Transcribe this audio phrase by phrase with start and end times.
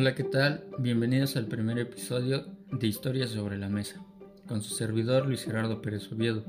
[0.00, 0.62] Hola, ¿qué tal?
[0.78, 4.00] Bienvenidos al primer episodio de Historias sobre la Mesa,
[4.46, 6.44] con su servidor Luis Gerardo Pérez Oviedo.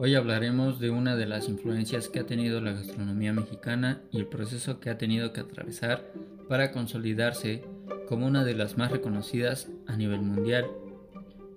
[0.00, 4.26] Hoy hablaremos de una de las influencias que ha tenido la gastronomía mexicana y el
[4.26, 6.10] proceso que ha tenido que atravesar
[6.48, 7.62] para consolidarse
[8.08, 10.66] como una de las más reconocidas a nivel mundial.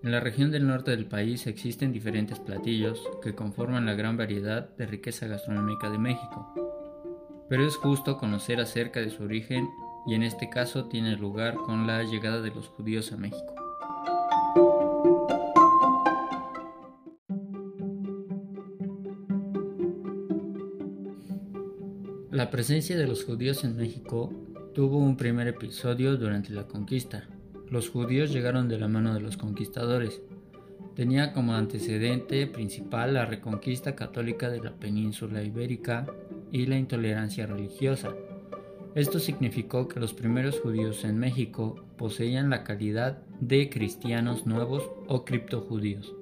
[0.03, 4.69] En la región del norte del país existen diferentes platillos que conforman la gran variedad
[4.77, 6.53] de riqueza gastronómica de México,
[7.49, 9.67] pero es justo conocer acerca de su origen
[10.09, 13.53] y en este caso tiene lugar con la llegada de los judíos a México.
[22.31, 24.33] La presencia de los judíos en México
[24.73, 27.27] tuvo un primer episodio durante la conquista.
[27.69, 30.23] Los judíos llegaron de la mano de los conquistadores.
[30.95, 36.07] Tenía como antecedente principal la reconquista católica de la península ibérica
[36.51, 38.15] y la intolerancia religiosa.
[38.99, 45.23] Esto significó que los primeros judíos en México poseían la calidad de cristianos nuevos o
[45.23, 46.13] criptojudíos.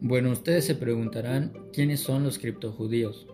[0.00, 3.28] Bueno, ustedes se preguntarán quiénes son los criptojudíos.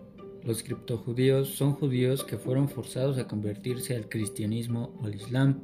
[0.45, 5.63] Los criptojudíos son judíos que fueron forzados a convertirse al cristianismo o al islam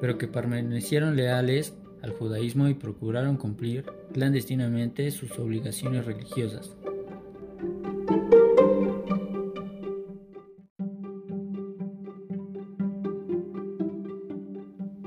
[0.00, 1.74] pero que permanecieron leales
[2.06, 6.76] al judaísmo y procuraron cumplir clandestinamente sus obligaciones religiosas.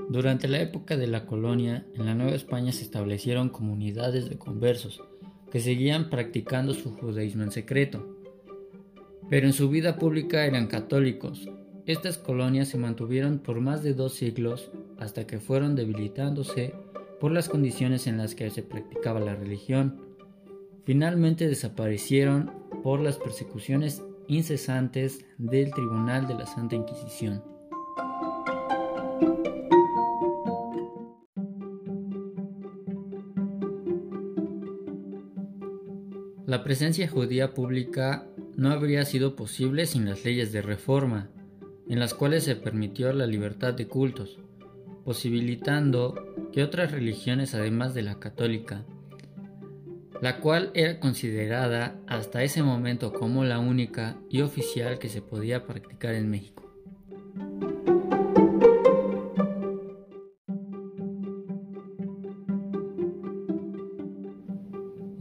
[0.09, 5.01] Durante la época de la colonia, en la Nueva España se establecieron comunidades de conversos
[5.51, 8.17] que seguían practicando su judaísmo en secreto,
[9.29, 11.47] pero en su vida pública eran católicos,
[11.89, 16.75] estas colonias se mantuvieron por más de dos siglos hasta que fueron debilitándose
[17.19, 20.01] por las condiciones en las que se practicaba la religión.
[20.85, 22.51] Finalmente desaparecieron
[22.83, 27.43] por las persecuciones incesantes del Tribunal de la Santa Inquisición.
[36.45, 41.29] La presencia judía pública no habría sido posible sin las leyes de reforma,
[41.87, 44.39] en las cuales se permitió la libertad de cultos,
[45.03, 48.85] posibilitando que otras religiones además de la católica,
[50.21, 55.65] la cual era considerada hasta ese momento como la única y oficial que se podía
[55.65, 56.65] practicar en México.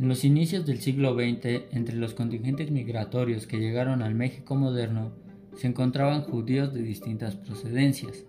[0.00, 5.12] En los inicios del siglo XX, entre los contingentes migratorios que llegaron al México moderno,
[5.54, 8.24] se encontraban judíos de distintas procedencias,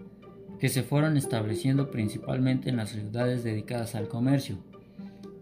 [0.59, 4.57] que se fueron estableciendo principalmente en las ciudades dedicadas al comercio.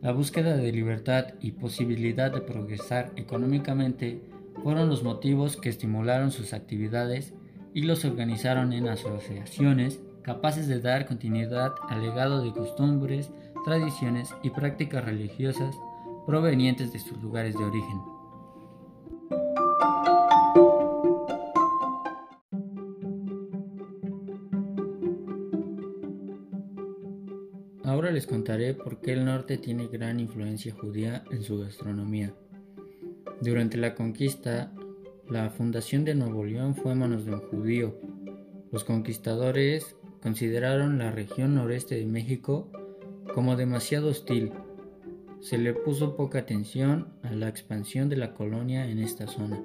[0.02, 4.22] La búsqueda de libertad y posibilidad de progresar económicamente
[4.64, 7.34] fueron los motivos que estimularon sus actividades
[7.74, 13.32] y los organizaron en asociaciones capaces de dar continuidad al legado de costumbres,
[13.66, 15.76] tradiciones y prácticas religiosas
[16.26, 18.17] provenientes de sus lugares de origen.
[28.18, 32.34] Les contaré por qué el norte tiene gran influencia judía en su gastronomía.
[33.42, 34.74] Durante la conquista,
[35.30, 37.96] la fundación de Nuevo León fue en manos de un judío.
[38.72, 42.72] Los conquistadores consideraron la región noreste de México
[43.36, 44.52] como demasiado hostil.
[45.40, 49.64] Se le puso poca atención a la expansión de la colonia en esta zona.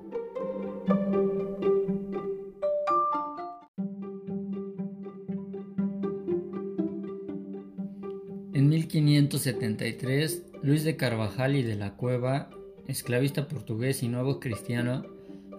[8.55, 12.51] En 1573, Luis de Carvajal y de la Cueva,
[12.87, 15.07] esclavista portugués y nuevo cristiano,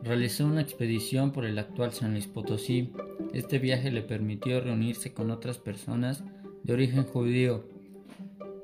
[0.03, 2.93] realizó una expedición por el actual San Luis Potosí.
[3.33, 6.23] Este viaje le permitió reunirse con otras personas
[6.61, 7.65] de origen judío.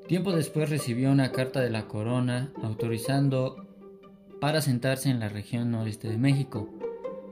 [0.06, 3.66] Tiempo después recibió una carta de la corona autorizando
[4.40, 6.72] para sentarse en la región noreste de México,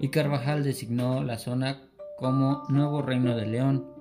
[0.01, 1.81] y Carvajal designó la zona
[2.19, 3.98] como Nuevo Reino de León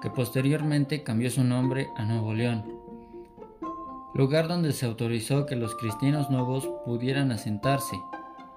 [0.00, 2.64] que posteriormente cambió su nombre a Nuevo León,
[4.14, 7.96] lugar donde se autorizó que los cristianos nuevos pudieran asentarse.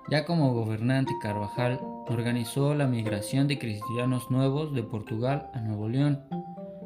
[0.09, 6.23] Ya como gobernante Carvajal organizó la migración de cristianos nuevos de Portugal a Nuevo León.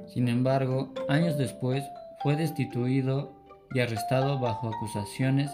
[0.08, 1.84] Sin embargo, años después
[2.22, 3.34] fue destituido
[3.74, 5.52] y arrestado bajo acusaciones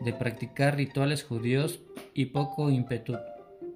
[0.00, 1.80] de practicar rituales judíos
[2.14, 3.16] y poco ímpetu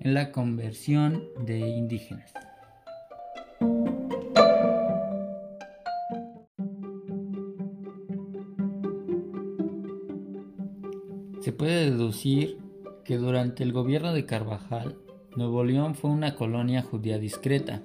[0.01, 2.33] en la conversión de indígenas.
[11.61, 12.57] Puede deducir
[13.05, 14.97] que durante el gobierno de Carvajal,
[15.37, 17.83] Nuevo León fue una colonia judía discreta.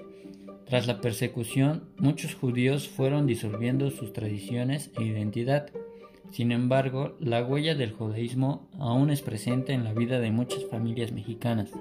[0.66, 5.72] Tras la persecución, muchos judíos fueron disolviendo sus tradiciones e identidad.
[6.31, 11.12] Sin embargo, la huella del judaísmo aún es presente en la vida de muchas familias
[11.12, 11.74] mexicanas.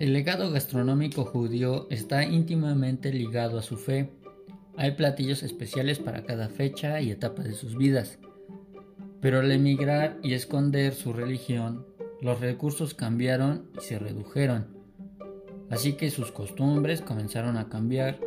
[0.00, 4.08] El legado gastronómico judío está íntimamente ligado a su fe.
[4.78, 8.18] Hay platillos especiales para cada fecha y etapa de sus vidas.
[9.20, 11.84] Pero al emigrar y esconder su religión,
[12.22, 14.68] los recursos cambiaron y se redujeron.
[15.68, 18.18] Así que sus costumbres comenzaron a cambiar,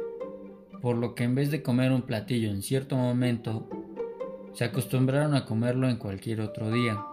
[0.79, 3.67] por lo que en vez de comer un platillo en cierto momento,
[4.53, 7.03] se acostumbraron a comerlo en cualquier otro día.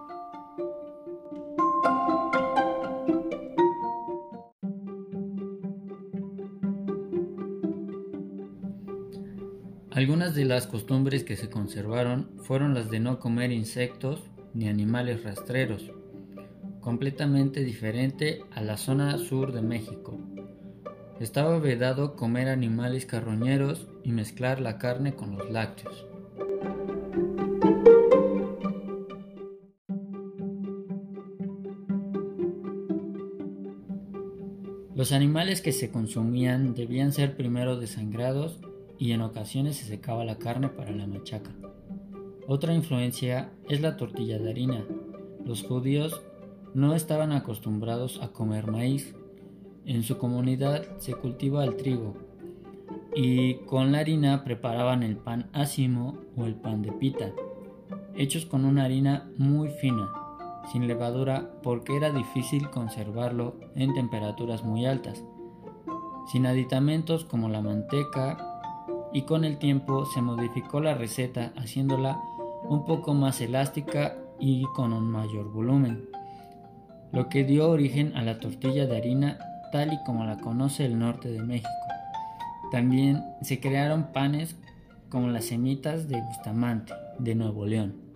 [9.93, 14.23] Algunas de las costumbres que se conservaron fueron las de no comer insectos
[14.55, 15.91] ni animales rastreros,
[16.81, 20.17] completamente diferente a la zona sur de México.
[21.19, 26.07] Estaba vedado comer animales carroñeros y mezclar la carne con los lácteos.
[34.95, 38.61] Los animales que se consumían debían ser primero desangrados
[39.01, 41.51] y en ocasiones se secaba la carne para la machaca.
[42.47, 44.85] Otra influencia es la tortilla de harina.
[45.43, 46.21] Los judíos
[46.75, 49.17] no estaban acostumbrados a comer maíz.
[49.87, 52.15] En su comunidad se cultiva el trigo
[53.17, 57.33] y con la harina preparaban el pan ácimo o el pan de pita,
[58.15, 60.13] hechos con una harina muy fina,
[60.71, 65.25] sin levadura porque era difícil conservarlo en temperaturas muy altas,
[66.31, 68.50] sin aditamentos como la manteca
[69.13, 72.21] y con el tiempo se modificó la receta haciéndola
[72.69, 76.09] un poco más elástica y con un mayor volumen,
[77.13, 79.39] lo que dio origen a la tortilla de harina
[79.73, 81.69] tal y como la conoce el norte de México.
[82.71, 84.57] También se crearon panes
[85.09, 88.10] como las semitas de Bustamante, de Nuevo León.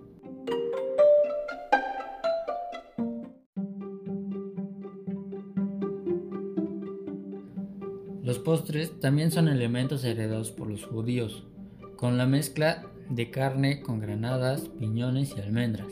[8.44, 11.44] Postres también son elementos heredados por los judíos,
[11.96, 15.88] con la mezcla de carne con granadas, piñones y almendras,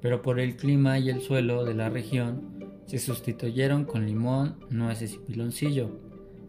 [0.00, 2.54] pero por el clima y el suelo de la región
[2.86, 5.98] se sustituyeron con limón, nueces y piloncillo,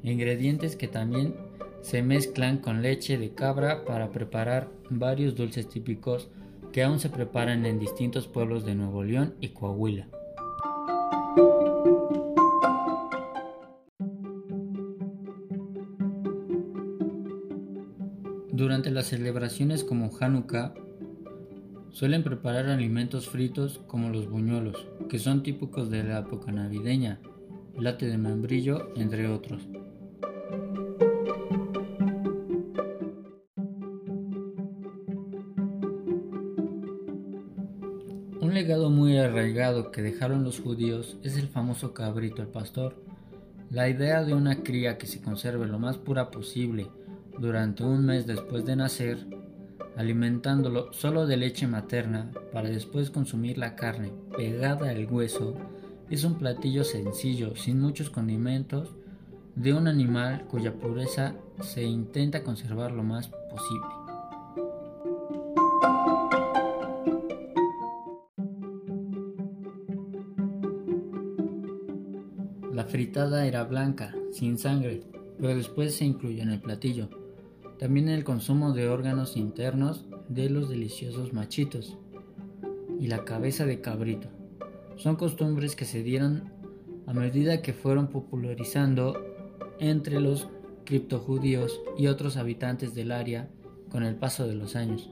[0.04, 1.36] ingredientes que también
[1.82, 6.30] se mezclan con leche de cabra para preparar varios dulces típicos
[6.72, 10.08] que aún se preparan en distintos pueblos de Nuevo León y Coahuila.
[18.96, 20.74] Las celebraciones como Hanukkah,
[21.92, 27.20] suelen preparar alimentos fritos como los buñuelos, que son típicos de la época navideña,
[27.78, 29.68] late de membrillo, entre otros.
[38.40, 42.96] Un legado muy arraigado que dejaron los judíos es el famoso cabrito al pastor.
[43.70, 46.88] La idea de una cría que se conserve lo más pura posible
[47.40, 49.26] durante un mes después de nacer,
[49.96, 55.56] alimentándolo solo de leche materna para después consumir la carne pegada al hueso,
[56.10, 58.96] es un platillo sencillo, sin muchos condimentos,
[59.56, 63.88] de un animal cuya pureza se intenta conservar lo más posible.
[72.74, 75.02] La fritada era blanca, sin sangre,
[75.40, 77.10] pero después se incluyó en el platillo
[77.80, 81.98] también el consumo de órganos internos de los deliciosos machitos
[83.00, 84.30] y la cabeza de cabrito.
[84.96, 86.52] Son costumbres que se dieron
[87.06, 89.22] a medida que fueron popularizando
[89.80, 90.48] entre los
[90.86, 93.50] criptojudíos y otros habitantes del área
[93.90, 95.10] con el paso de los años.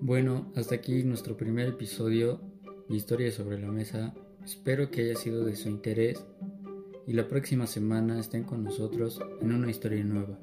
[0.00, 2.40] Bueno, hasta aquí nuestro primer episodio
[2.88, 4.14] Historia sobre la mesa.
[4.44, 6.24] Espero que haya sido de su interés
[7.04, 10.38] y la próxima semana estén con nosotros en una historia nueva.